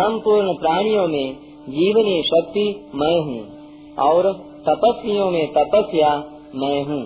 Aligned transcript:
संपूर्ण 0.00 0.52
प्राणियों 0.52 1.08
में 1.08 1.34
जीवनी 1.68 2.22
शक्ति 2.22 2.90
मैं 2.94 3.16
हूँ, 3.20 3.40
और 3.98 4.32
तपस्वियों 4.68 5.30
में 5.30 5.52
तपस्या 5.52 6.16
मैं 6.54 6.82
हूँ। 6.82 7.02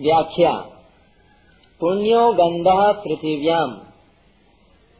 व्याख्या, 0.00 0.52
पुण्यो 1.80 2.32
गंध 2.32 2.66
पृथिव्याम। 3.04 3.70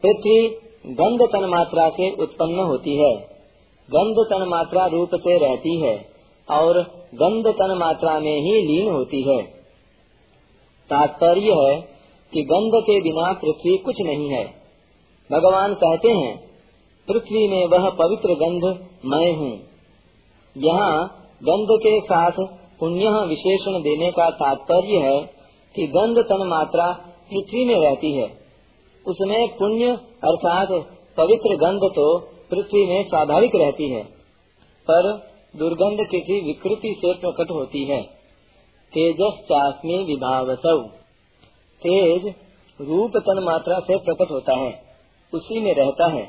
पृथ्वी 0.03 0.47
गंध 0.93 1.21
तन 1.21 1.45
मात्रा 1.45 1.89
से 1.89 2.11
उत्पन्न 2.11 2.59
होती 2.59 2.95
है। 2.95 3.15
गंध 3.89 4.25
तन 4.29 4.47
मात्रा 4.47 4.85
रूप 4.85 5.15
से 5.15 5.37
रहती 5.37 5.79
है, 5.81 6.09
और 6.47 6.81
गंध 7.15 7.47
तन 7.47 7.77
मात्रा 7.77 8.19
में 8.19 8.37
ही 8.37 8.61
लीन 8.61 8.91
होती 8.91 9.21
है। 9.21 9.41
तात्पर्य 10.89 11.53
है 11.53 11.81
कि 12.33 12.43
गंध 12.43 12.83
के 12.83 13.01
बिना 13.01 13.33
पृथ्वी 13.33 13.77
कुछ 13.77 13.95
नहीं 14.01 14.29
है। 14.29 14.45
भगवान 15.31 15.73
कहते 15.73 16.09
हैं 16.09 16.48
पृथ्वी 17.09 17.47
में 17.47 17.65
वह 17.67 17.89
पवित्र 17.99 18.33
गंध 18.37 18.65
मैं 19.05 19.31
हूँ। 19.35 19.53
यहाँ 20.55 20.93
गंध 21.41 21.77
के 21.81 21.99
साथ 22.03 22.41
पुण्य 22.79 23.09
विशेषण 23.27 23.79
देने 23.81 24.11
का 24.11 24.29
तात्पर्य 24.37 24.97
है 24.99 25.17
कि 25.75 25.87
गंध 25.89 26.19
तन 26.25 26.47
मात्रा 26.47 26.91
पृथ्वी 27.31 27.65
में 27.65 27.75
रहती 27.77 28.11
है। 28.13 28.27
उसमें 29.05 29.41
पुण्य 29.57 29.91
अर्थात 30.25 30.71
पवित्र 31.17 31.55
गंध 31.57 31.89
तो 31.91 32.05
पृथ्वी 32.51 32.85
में 32.85 33.03
स्वाभाविक 33.05 33.55
रहती 33.55 33.89
है, 33.89 34.03
पर 34.87 35.11
दुर्गंध 35.53 36.05
किसी 36.07 36.39
विकृति 36.41 36.95
से 36.99 37.13
प्रकट 37.19 37.51
होती 37.51 37.83
है। 37.85 38.01
तेजस 38.93 39.39
चास्मी 39.43 39.97
विभावसौ। 40.05 40.77
तेज 41.81 42.33
रूप 42.79 43.17
तन 43.19 43.43
मात्रा 43.43 43.79
से 43.81 43.97
प्रकट 43.99 44.31
होता 44.31 44.55
है, 44.55 44.71
उसी 45.33 45.59
में 45.59 45.73
रहता 45.75 46.07
है। 46.09 46.23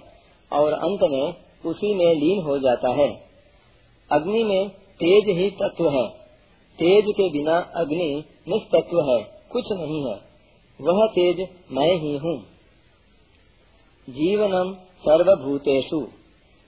और 0.52 0.72
अंत 0.72 0.98
में 1.02 1.34
उसी 1.66 1.94
में 1.94 2.14
लीन 2.14 2.42
हो 2.42 2.58
जाता 2.58 2.88
है। 2.88 3.24
अग्नि 4.12 4.44
में 4.44 4.68
तेज 4.70 5.38
ही 5.38 5.50
तत्व 5.50 5.90
है। 5.90 6.08
तेज 6.78 7.04
के 7.10 7.30
बिना 7.30 7.58
अग्नि 7.76 8.24
निस्तत्व 8.48 9.10
है, 9.10 9.42
कुछ 9.52 9.64
नहीं 9.72 10.06
है। 10.06 10.20
वह 10.80 11.06
तेज 11.06 11.48
मैं 11.72 11.96
ही 11.96 12.16
हूँ। 12.16 12.42
जीवनम 14.10 14.74
सर्वभूतेषु। 15.00 16.06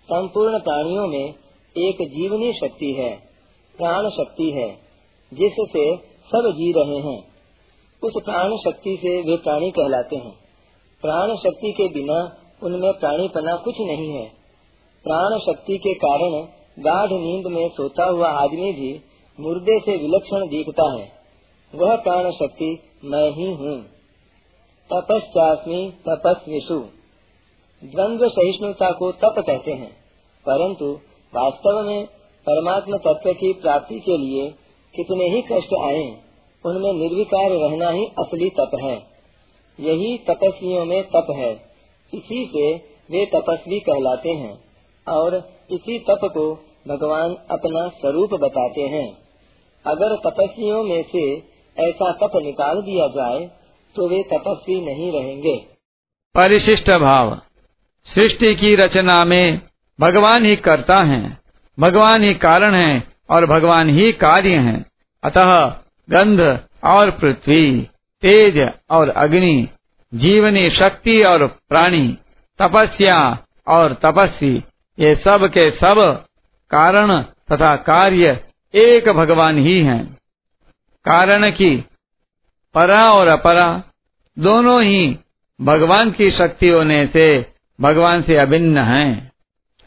संपूर्ण 0.03 0.59
प्राणियों 0.59 1.07
में 1.07 1.35
एक 1.77 1.97
जीवनी 2.03 2.53
शक्ति 2.53 2.93
है, 2.93 3.17
प्राण 3.77 4.11
शक्ति 4.11 4.51
है, 4.51 4.69
जिससे 5.35 5.97
सब 5.97 6.53
जी 6.57 6.73
रहे 6.73 6.99
हैं। 6.99 7.33
उस 8.05 8.13
प्राण 8.25 8.57
शक्ति 8.57 8.97
से 8.97 9.23
वे 9.23 9.37
प्राणी 9.37 9.71
कहलाते 9.71 10.17
हैं। 10.17 10.33
प्राण 11.03 11.37
शक्ति 11.37 11.73
के 11.73 11.89
बिना 11.89 12.42
उनमें 12.63 12.93
प्राणीपना 12.93 13.55
कुछ 13.57 13.81
नहीं 13.81 14.11
है। 14.11 14.27
प्राण 15.05 15.39
शक्ति 15.39 15.79
के 15.79 15.95
कारण 15.95 16.35
गाढ़ 16.79 17.13
नींद 17.13 17.47
में 17.47 17.69
सोता 17.69 18.05
हुआ 18.05 18.29
आदमी 18.29 18.73
भी 18.73 18.93
मुर्दे 19.39 19.79
से 19.81 19.97
विलक्षण 19.97 20.47
दिखता 20.49 20.91
है। 20.93 21.11
वह 21.75 21.97
प्राण 21.97 22.31
शक्ति 22.31 22.71
मैं 23.05 23.31
ही 23.31 23.53
हूँ। 23.53 23.77
तपस्मी 24.91 25.81
तपस्विषु। 26.09 26.79
द्वंद्व 27.83 28.29
सहिष्णुता 28.29 28.91
को 28.91 29.11
तप 29.13 29.35
कहते 29.39 29.73
हैं, 29.73 29.91
परंतु 30.47 30.91
वास्तव 31.33 31.81
में 31.83 32.07
परमात्मा 32.47 32.97
तत्व 32.97 33.33
की 33.33 33.53
प्राप्ति 33.53 33.99
के 34.01 34.17
लिए 34.17 34.49
कितने 34.95 35.25
ही 35.25 35.43
कष्ट 35.43 35.75
आए, 35.83 36.05
उनमें 36.65 36.93
निर्विकार 36.93 37.51
रहना 37.51 37.91
ही 37.91 38.07
असली 38.19 38.51
तप 38.51 38.71
है। 38.83 38.97
यही 39.79 40.19
तपस्वियों 40.19 40.85
में 40.85 41.03
तप 41.05 41.27
है। 41.31 41.72
इसी 42.13 42.45
से 42.47 42.73
वे 43.11 43.25
तपस्वी 43.27 43.79
कहलाते 43.81 44.31
हैं 44.31 44.55
और 45.07 45.37
इसी 45.71 45.99
तप 45.99 46.21
को 46.25 46.53
भगवान 46.89 47.35
अपना 47.51 47.89
स्वरूप 47.89 48.31
बताते 48.35 48.83
हैं। 48.89 49.09
अगर 49.85 50.17
तपस्वियों 50.27 50.83
में 50.83 51.03
से 51.03 51.25
ऐसा 51.77 52.11
तप 52.13 52.33
निकाल 52.37 52.81
दिया 52.83 53.07
जाए 53.09 53.51
तो 53.95 54.09
वे 54.09 54.23
तपस्वी 54.23 54.81
नहीं 54.81 55.13
रहेंगे। 55.13 55.57
परिशिष्ट 56.35 56.91
भाव। 56.91 57.35
सृष्टि 58.07 58.55
की 58.55 58.75
रचना 58.75 59.25
में 59.25 59.61
भगवान 59.99 60.45
ही 60.45 60.57
करता 60.57 60.97
है, 61.03 61.39
भगवान 61.79 62.23
ही 62.25 62.35
कारण 62.35 62.75
है 62.75 63.03
और 63.31 63.47
भगवान 63.47 63.91
ही 63.91 64.13
कार्य 64.13 64.57
है। 64.59 64.85
अतः 65.23 65.67
गंध 66.09 66.41
और 66.85 67.11
पृथ्वी, 67.11 67.81
तेज 68.23 68.59
और 68.91 69.09
अग्नि 69.09 69.69
जीवनी 70.15 70.71
शक्ति 70.71 71.23
और 71.23 71.47
प्राणी, 71.47 72.19
तपस्या 72.59 73.39
और 73.67 73.93
तपस्वी, 73.93 74.65
ये 74.99 75.15
सब 75.15 75.47
के 75.47 75.71
सब 75.71 76.25
कारण 76.71 77.23
तथा 77.23 77.77
कार्य 77.77 78.45
एक 78.75 79.09
भगवान 79.09 79.59
ही 79.59 79.83
हैं। 79.83 80.15
कारण 81.05 81.51
की, 81.51 81.85
परा 82.75 83.13
और 83.13 83.29
अपरा, 83.29 83.83
दोनों 84.39 84.83
ही 84.83 85.19
भगवान 85.61 86.11
की 86.11 86.31
शक्ति 86.31 86.69
होने 86.69 87.07
से 87.07 87.47
भगवान 87.81 88.23
से 88.23 88.37
अभिन्न 88.37 88.79
हैं। 88.79 89.33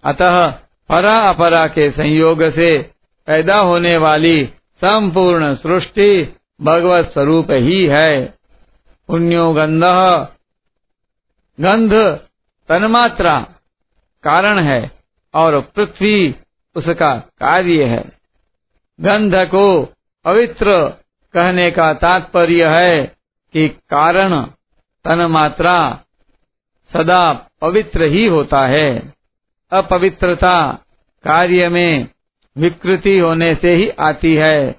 अतः 0.04 0.48
परा 0.90 1.20
अपरा 1.20 1.68
के 1.68 1.92
संयोग 1.92 2.44
से 2.44 2.92
पैदा 3.28 3.58
होने 3.58 3.98
वाली 3.98 4.46
संपूर्ण 4.76 5.56
सृष्टि 5.56 6.36
भगवत 6.62 7.10
स्वरूप 7.14 7.48
ही 7.52 7.86
है 7.86 8.35
पुण्यो 9.08 9.54
गंध 9.54 9.84
गंध 11.62 11.94
तन्मात्रा 12.70 13.40
कारण 14.24 14.60
है 14.60 14.92
और 15.34 15.62
पृथ्वी 15.62 16.36
उसका 16.76 17.16
कार्य 17.16 17.84
है। 17.84 18.04
गंध 19.02 19.36
को 19.36 19.94
पवित्र 20.26 20.90
कहने 21.34 21.72
का 21.72 21.94
तात्पर्य 21.94 22.66
है 22.68 23.16
कि 23.54 23.70
कारण 23.70 24.42
तन्मात्रा 25.06 26.00
सदा 26.94 27.50
पवित्र 27.62 28.04
ही 28.04 28.26
होता 28.28 28.68
है। 28.68 29.14
अपवित्रता 29.72 30.72
कार्य 31.24 31.70
में 31.70 32.08
विकृति 32.58 33.20
होने 33.20 33.56
से 33.56 33.76
ही 33.76 33.90
आती 33.90 34.36
है। 34.36 34.76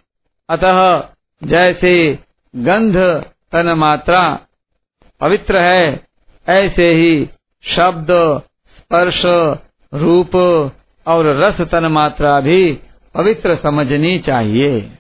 अतः 0.49 1.09
जैसे 1.45 2.19
गंध 2.57 2.97
तन 3.53 3.67
मात्रा 3.67 4.41
पवित्र 5.21 5.57
है। 5.57 6.07
ऐसे 6.49 6.95
ही 6.95 7.31
शब्द, 7.77 8.09
स्पर्श, 8.77 9.23
रूप 9.95 10.37
और 11.07 11.27
रस 11.27 11.61
तन 11.61 11.87
मात्रा 11.87 12.41
भी 12.41 12.79
पवित्र 13.15 13.57
समझनी 13.57 14.19
चाहिए। 14.19 14.99